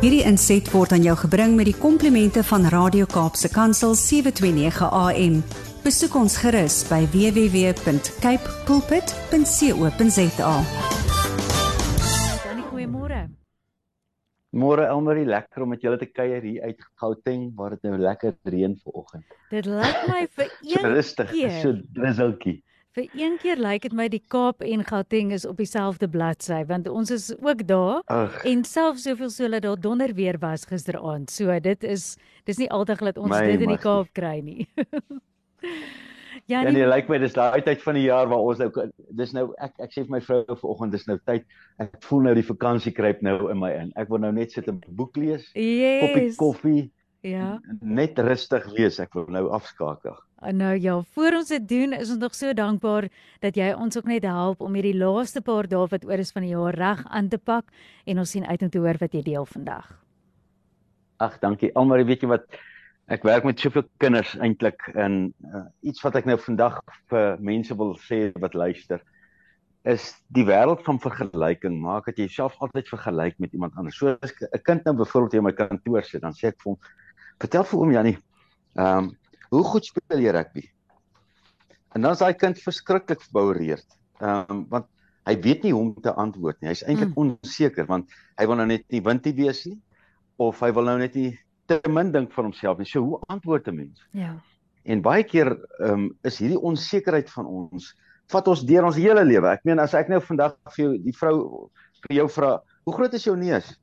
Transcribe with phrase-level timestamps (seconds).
[0.00, 5.34] Hierdie inset word aan jou gebring met die komplimente van Radio Kaapse Kansel 729 AM.
[5.84, 10.54] Besoek ons gerus by www.cape pulpit.co.za.
[12.46, 13.20] Dankie goeiemôre.
[14.56, 18.32] Môre Elmarie, lekker om met julle te kuier hier uit Gauteng waar dit nou lekker
[18.48, 19.28] reën vanoggend.
[19.52, 21.60] Dit lyk my vir So een rustig, keer.
[21.60, 22.56] so drizzletjie.
[22.96, 26.88] Vir een keer lyk dit my die Kaap en Gauteng is op dieselfde bladsy want
[26.90, 31.30] ons is ook daar Ag, en selfs soveel so dat daar donder weer was gisteraand.
[31.30, 32.16] So dit is
[32.50, 33.78] dis nie altyd dat ons My dit in die.
[33.80, 34.66] Kaap kry nie.
[36.50, 38.88] ja, ja nee, nee, lyk my dis daai tyd van die jaar waar ons nou
[39.22, 41.46] dis nou ek ek sê vir my vrou vanoggend dis nou tyd.
[41.78, 43.94] Ek voel nou die vakansie kruip nou in my in.
[44.00, 46.40] Ek wil nou net sit en 'n boek lees, koppie yes.
[46.42, 47.60] koffie, Ja.
[47.80, 48.98] net rustig wees.
[49.02, 50.16] Ek wil nou afskakel.
[50.56, 53.10] Nou ja, voor ons dit doen, is ons nog so dankbaar
[53.44, 56.46] dat jy ons ook net help om hierdie laaste paar dae wat oor is van
[56.46, 57.68] die jaar reg aan te pak
[58.08, 59.90] en ons sien uit om te hoor wat jy deel vandag.
[61.20, 61.68] Ag, dankie.
[61.76, 62.48] Almarie, weet jy wat?
[63.10, 66.78] Ek werk met soveel kinders eintlik en uh, iets wat ek nou vandag
[67.10, 69.02] vir mense wil sê wat luister
[69.88, 73.96] is die wêreld van vergelyking maak dat jy jouself altyd vergelyk met iemand anders.
[73.96, 76.72] So as 'n kind nou byvoorbeeld hier in my kantoor sit, dan sê ek vir
[76.72, 76.78] hom:
[77.40, 78.18] "Vertel vir oom Jannie,
[78.76, 79.10] ehm um,
[79.50, 80.64] hoe goed speel jy rugby?"
[81.94, 83.86] En dan is daai kind verskriklik verboureerd.
[84.20, 84.86] Ehm um, want
[85.28, 86.70] hy weet nie hoe om te antwoord nie.
[86.70, 87.18] Hy's eintlik mm.
[87.22, 89.78] onseker want hy wil nou net nie wintie wees nie
[90.40, 91.32] of hy wil nou net nie
[91.68, 92.88] te min dink van homself nie.
[92.88, 94.06] So hoe antwoord 'n mens?
[94.12, 94.36] Ja.
[94.84, 97.94] En baie keer ehm um, is hierdie onsekerheid van ons
[98.30, 99.48] vat ons deur ons hele lewe.
[99.50, 101.36] Ek meen as ek nou vandag vir jou die vrou
[102.06, 102.50] vir jou vra,
[102.86, 103.74] hoe groot is jou neus?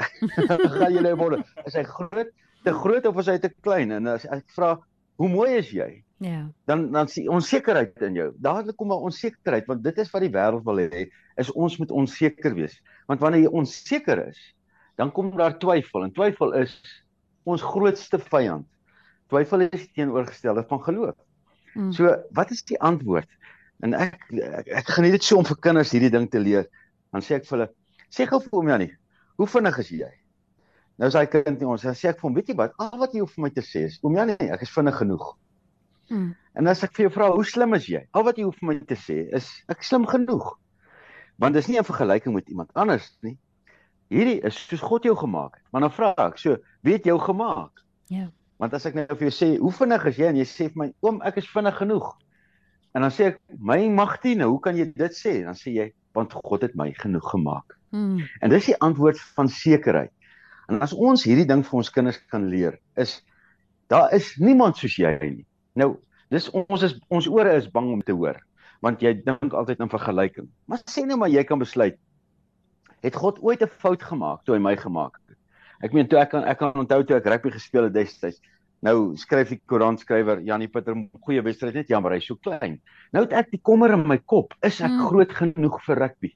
[0.78, 2.30] gaan jy nou wonder, is hy groot,
[2.64, 3.92] te groot of is hy te klein?
[3.96, 4.74] En as ek vra,
[5.20, 5.90] hoe mooi is jy?
[6.20, 6.44] Ja.
[6.68, 8.28] Dan dan sien onsekerheid in jou.
[8.36, 11.06] Dadelik kom maar onsekerheid want dit is wat die wêreld wil hê,
[11.40, 12.76] is ons moet onseker wees.
[13.08, 14.40] Want wanneer jy onseker is,
[15.00, 16.76] dan kom daar twyfel en twyfel is
[17.48, 18.68] ons grootste vyand.
[19.32, 21.16] Twyfel is teenoorgestelde van geloof.
[21.74, 21.92] Mm.
[21.96, 23.28] So, wat is die antwoord?
[23.80, 26.68] En ek ek, ek geniet dit so om vir kinders hierdie ding te leer.
[27.14, 27.68] Dan sê ek vir hulle,
[28.12, 28.90] sê gou vir hom Janie,
[29.40, 30.10] hoe vinnig is jy?
[31.00, 32.74] Nou is hy kind nie ons, dan sê ek vir hom, weet jy wat?
[32.82, 35.30] Al wat jy hoef vir my te sê is, oom Janie, ek is vinnig genoeg.
[36.10, 36.26] Mm.
[36.60, 38.02] En as ek vir jou vra, hoe slim is jy?
[38.12, 40.50] Al wat jy hoef vir my te sê is, ek slim genoeg.
[41.40, 43.38] Want dis nie 'n vergelyking met iemand anders nie.
[44.12, 45.64] Hierdie is soos God jou gemaak het.
[45.72, 47.80] Maar dan vra ek, so, wie het jou gemaak?
[48.10, 48.28] Ja.
[48.58, 50.76] Want as ek nou vir jou sê, hoe vinnig is jy en jy sê vir
[50.84, 52.12] my, oom, ek is vinnig genoeg.
[52.92, 55.44] En dan sê ek, my magtien, hoe kan jy dit sê?
[55.46, 57.78] Dan sê jy, want God het my genoeg gemaak.
[57.90, 58.20] Mm.
[58.42, 60.12] En dis die antwoord van sekerheid.
[60.70, 63.16] En as ons hierdie ding vir ons kinders kan leer, is
[63.90, 65.46] daar is niemand soos jy nie.
[65.74, 65.96] Nou,
[66.30, 68.38] dis ons is ons ore is bang om te hoor,
[68.84, 70.46] want jy dink altyd aan vergelyking.
[70.70, 71.98] Maar sê nou maar jy kan besluit,
[73.02, 75.36] het God ooit 'n fout gemaak toe hy my gemaak het?
[75.82, 78.40] Ek meen toe ek kan ek kan onthou toe ek rugby gespeel het destyds.
[78.82, 82.80] Nou skryf die koerantskrywer Janie Pieter 'n goeie wedstryd net jammer hy's so klein.
[83.12, 85.06] Nou het ek die kommer in my kop, is ek Mm.
[85.08, 86.32] groot genoeg vir rugby?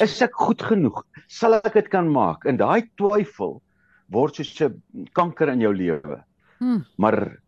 [0.00, 1.04] Is ek goed genoeg?
[1.28, 2.44] Sal ek dit kan maak?
[2.46, 3.62] En daai twyfel
[4.12, 6.24] word soos 'n kanker in jou lewe.
[6.60, 6.84] Mm.
[6.96, 7.38] Maar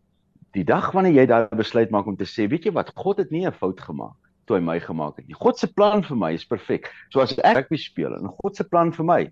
[0.53, 3.31] die dag wanneer jy daai besluit maak om te sê, weet jy wat, God het
[3.31, 4.17] nie 'n fout gemaak
[4.49, 5.37] toe hy my gemaak het nie.
[5.37, 6.89] God se plan vir my is perfek.
[7.13, 9.31] So as ek rugby speel en God se plan vir my,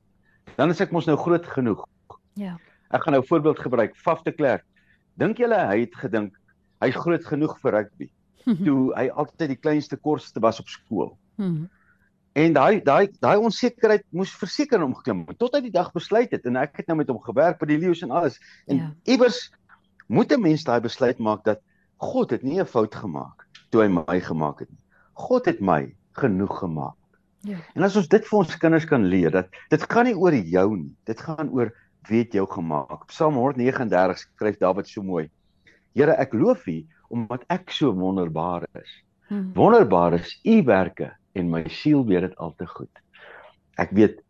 [0.58, 1.82] dan is ek mos nou groot genoeg.
[2.38, 2.58] Ja.
[2.94, 4.64] Ek gaan nou 'n voorbeeld gebruik, Faf de Klerk.
[5.18, 6.38] Dink julle hy het gedink
[6.82, 8.10] hy's groot genoeg vir rugby
[8.66, 11.18] toe hy altyd die kleinste kortste was op skool.
[11.38, 11.68] Mm.
[12.38, 16.46] En daai daai daai onsekerheid moes verseker hom geklim tot hy die dag besluit het
[16.46, 18.38] en ek het nou met hom gewerk by die leeu's en alles.
[18.70, 18.92] En Ja.
[19.06, 19.50] iewers
[20.08, 21.60] moet 'n mens daai besluit maak dat
[21.98, 24.84] God het nie 'n fout gemaak toe hy my gemaak het nie.
[25.14, 26.96] God het my genoeg gemaak.
[27.42, 27.58] Ja.
[27.76, 30.78] En as ons dit vir ons kinders kan leer dat dit gaan nie oor jou
[30.78, 30.96] nie.
[31.06, 31.74] Dit gaan oor
[32.08, 33.08] wie het jou gemaak.
[33.08, 35.30] Psalm 139 skryf Dawid so mooi.
[35.96, 39.04] Here, ek loof U omdat ek so wonderbaar is.
[39.30, 39.54] Mm.
[39.54, 43.04] Wonderbaar is u werke en my siel weet dit al te goed.
[43.78, 44.22] Ek weet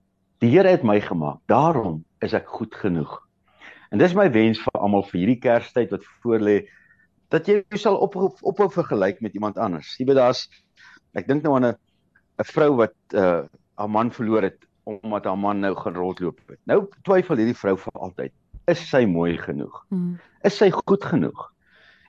[0.44, 1.40] die Here het my gemaak.
[1.50, 3.16] Daarom is ek goed genoeg.
[3.92, 6.60] En dis my wens vir almal vir hierdie Kerstyd wat voorlê
[7.34, 9.96] dat jy jou sal ophou ophou vergelyk met iemand anders.
[10.00, 10.48] Jy weet daar's
[11.18, 11.78] ek dink nou aan 'n
[12.40, 13.44] 'n vrou wat uh
[13.78, 16.60] haar man verloor het omdat haar man nou gaan rondloop het.
[16.66, 18.34] Nou twyfel hierdie vrou vir altyd.
[18.68, 19.86] Is sy mooi genoeg?
[19.90, 20.18] Mm.
[20.44, 21.54] Is sy goed genoeg?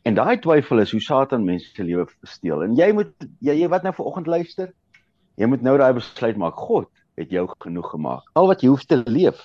[0.02, 2.62] En daai twyfel is hoe Satan mense se lewe steel.
[2.62, 3.12] En jy moet
[3.44, 4.72] jy, jy wat nou vanoggend luister,
[5.38, 6.58] jy moet nou daai besluit maak.
[6.58, 6.88] God
[7.18, 8.22] het jou genoeg gemaak.
[8.38, 9.40] Al wat jy hoef te leef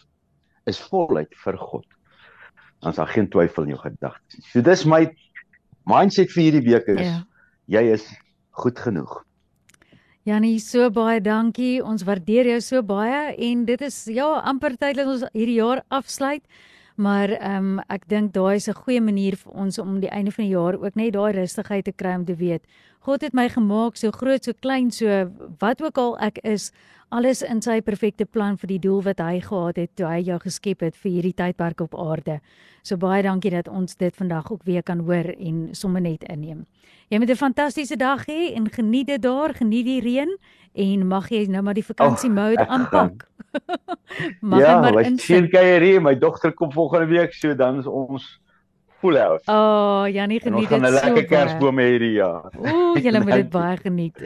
[0.70, 1.86] is voluit vir God.
[2.82, 4.50] Dan is daar geen twyfel in jou gedagtes nie.
[4.52, 5.06] So dis my
[5.90, 7.24] mindset vir hierdie week is Ja.
[7.68, 8.06] jy is
[8.52, 9.24] goed genoeg.
[10.24, 11.82] Janie, so baie dankie.
[11.84, 15.84] Ons waardeer jou so baie en dit is ja, amper tyd dat ons hierdie jaar
[15.92, 16.44] afsluit.
[16.96, 20.32] Maar ehm um, ek dink daai is 'n goeie manier vir ons om die einde
[20.32, 22.62] van die jaar ook net daai rustigheid te kry om te weet
[23.04, 25.26] God het my gemaak so groot, so klein, so
[25.60, 26.70] wat ook al ek is,
[27.14, 30.38] alles in sy perfekte plan vir die doel wat hy gehad het toe hy jou
[30.42, 32.40] geskep het vir hierdie tydperk op aarde.
[32.82, 36.66] So baie dankie dat ons dit vandag ook weer kan hoor en sommer net inneem.
[37.12, 40.32] Jy moet 'n fantastiese dag hê en geniet dit daar, geniet die reën
[40.74, 43.28] en mag jy nou maar die vakansie oh, mode aanpak.
[44.42, 45.14] mag ja, maar in.
[45.14, 48.40] Ja, sien kuier hier, my dogter kom volgende week, so dan is ons
[49.04, 49.44] full house.
[49.52, 50.76] O, oh, Janie geniet dit so.
[50.80, 52.50] Ons gaan 'n lekker Kersboom hê hierdie jaar.
[52.60, 54.18] Ooh, julle moet dit baie geniet.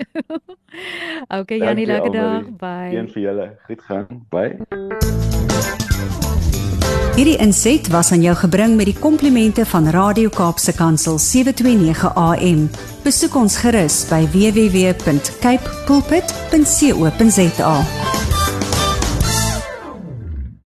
[1.40, 2.44] okay, Janie, lekker dag.
[2.62, 2.94] Bye.
[2.98, 3.48] Een vir julle.
[3.68, 4.08] Goed gaan.
[4.30, 4.54] Bye.
[7.18, 12.70] Hierdie inset was aan jou gebring met die komplimente van Radio Kaapse Kansel 729 AM.
[13.02, 17.76] Besoek ons gerus by www.cape pulpit.co.za.